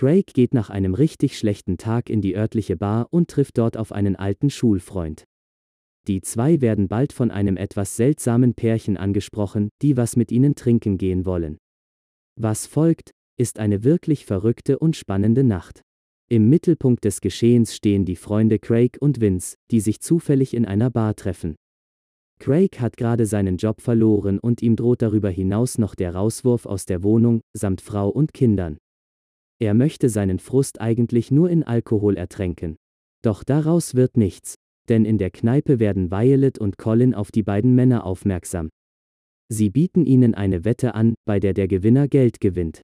[0.00, 3.92] Craig geht nach einem richtig schlechten Tag in die örtliche Bar und trifft dort auf
[3.92, 5.24] einen alten Schulfreund.
[6.08, 10.96] Die zwei werden bald von einem etwas seltsamen Pärchen angesprochen, die was mit ihnen trinken
[10.96, 11.58] gehen wollen.
[12.40, 15.82] Was folgt, ist eine wirklich verrückte und spannende Nacht.
[16.30, 20.88] Im Mittelpunkt des Geschehens stehen die Freunde Craig und Vince, die sich zufällig in einer
[20.88, 21.56] Bar treffen.
[22.38, 26.86] Craig hat gerade seinen Job verloren und ihm droht darüber hinaus noch der Rauswurf aus
[26.86, 28.78] der Wohnung, samt Frau und Kindern.
[29.60, 32.76] Er möchte seinen Frust eigentlich nur in Alkohol ertränken.
[33.22, 34.54] Doch daraus wird nichts,
[34.88, 38.70] denn in der Kneipe werden Violet und Colin auf die beiden Männer aufmerksam.
[39.52, 42.80] Sie bieten ihnen eine Wette an, bei der der Gewinner Geld gewinnt.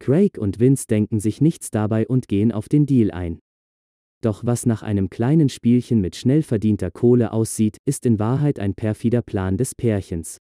[0.00, 3.38] Craig und Vince denken sich nichts dabei und gehen auf den Deal ein.
[4.20, 8.74] Doch was nach einem kleinen Spielchen mit schnell verdienter Kohle aussieht, ist in Wahrheit ein
[8.74, 10.38] perfider Plan des Pärchens.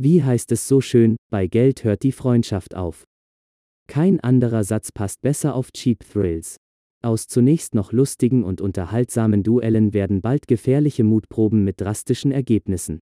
[0.00, 3.04] Wie heißt es so schön, bei Geld hört die Freundschaft auf.
[3.92, 6.56] Kein anderer Satz passt besser auf Cheap Thrills.
[7.02, 13.00] Aus zunächst noch lustigen und unterhaltsamen Duellen werden bald gefährliche Mutproben mit drastischen Ergebnissen.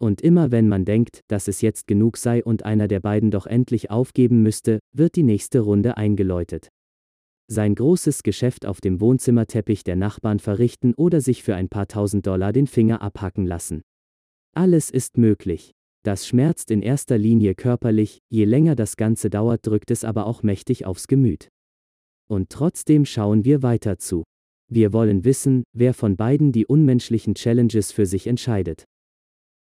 [0.00, 3.44] Und immer wenn man denkt, dass es jetzt genug sei und einer der beiden doch
[3.44, 6.70] endlich aufgeben müsste, wird die nächste Runde eingeläutet
[7.50, 12.26] sein großes Geschäft auf dem Wohnzimmerteppich der Nachbarn verrichten oder sich für ein paar tausend
[12.26, 13.80] Dollar den Finger abhacken lassen.
[14.54, 15.72] Alles ist möglich.
[16.04, 20.42] Das schmerzt in erster Linie körperlich, je länger das Ganze dauert, drückt es aber auch
[20.42, 21.48] mächtig aufs Gemüt.
[22.28, 24.24] Und trotzdem schauen wir weiter zu.
[24.70, 28.84] Wir wollen wissen, wer von beiden die unmenschlichen Challenges für sich entscheidet.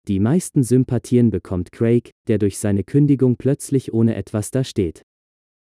[0.08, 5.04] Die meisten Sympathien bekommt Craig, der durch seine Kündigung plötzlich ohne etwas dasteht.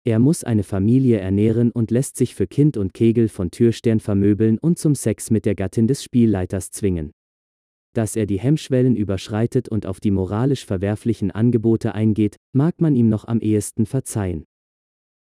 [0.05, 4.57] Er muss eine Familie ernähren und lässt sich für Kind und Kegel von Türstern vermöbeln
[4.57, 7.11] und zum Sex mit der Gattin des Spielleiters zwingen.
[7.93, 13.09] Dass er die Hemmschwellen überschreitet und auf die moralisch verwerflichen Angebote eingeht, mag man ihm
[13.09, 14.45] noch am ehesten verzeihen.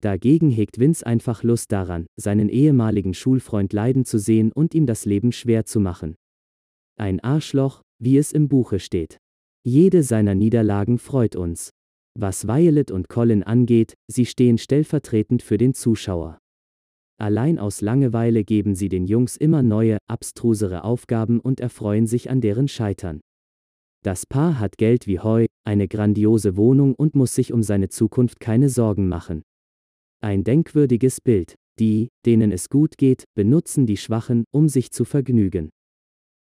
[0.01, 5.05] Dagegen hegt Vince einfach Lust daran, seinen ehemaligen Schulfreund leiden zu sehen und ihm das
[5.05, 6.15] Leben schwer zu machen.
[6.97, 9.17] Ein Arschloch, wie es im Buche steht.
[9.65, 11.71] Jede seiner Niederlagen freut uns.
[12.19, 16.37] Was Violet und Colin angeht, sie stehen stellvertretend für den Zuschauer.
[17.19, 22.41] Allein aus Langeweile geben sie den Jungs immer neue, abstrusere Aufgaben und erfreuen sich an
[22.41, 23.21] deren Scheitern.
[24.03, 28.39] Das Paar hat Geld wie Heu, eine grandiose Wohnung und muss sich um seine Zukunft
[28.39, 29.43] keine Sorgen machen.
[30.21, 31.55] Ein denkwürdiges Bild.
[31.79, 35.69] Die, denen es gut geht, benutzen die Schwachen, um sich zu vergnügen.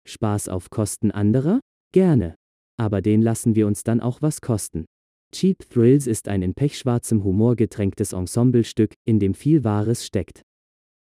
[0.07, 1.59] Spaß auf Kosten anderer?
[1.91, 2.35] Gerne.
[2.79, 4.85] Aber den lassen wir uns dann auch was kosten.
[5.33, 10.43] Cheap Thrills ist ein in pechschwarzem Humor getränktes Ensemblestück, in dem viel Wahres steckt.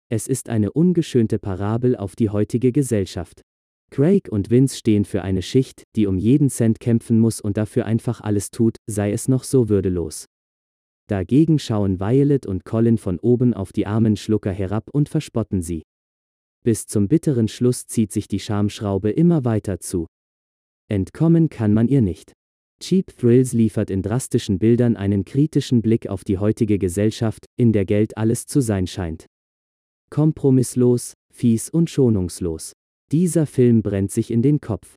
[0.09, 3.41] Es ist eine ungeschönte Parabel auf die heutige Gesellschaft.
[3.89, 7.85] Craig und Vince stehen für eine Schicht, die um jeden Cent kämpfen muss und dafür
[7.85, 10.25] einfach alles tut, sei es noch so würdelos.
[11.07, 15.83] Dagegen schauen Violet und Colin von oben auf die armen Schlucker herab und verspotten sie.
[16.63, 20.07] Bis zum bitteren Schluss zieht sich die Schamschraube immer weiter zu.
[20.89, 22.33] Entkommen kann man ihr nicht.
[22.79, 27.85] Cheap Thrills liefert in drastischen Bildern einen kritischen Blick auf die heutige Gesellschaft, in der
[27.85, 29.27] Geld alles zu sein scheint.
[30.13, 32.73] Kompromisslos, fies und schonungslos.
[33.11, 34.93] Dieser Film brennt sich in den Kopf.